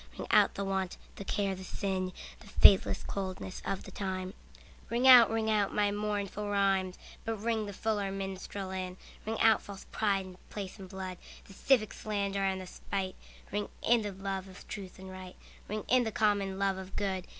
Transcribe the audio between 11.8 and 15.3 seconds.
slander and the spite; Ring in the love of truth and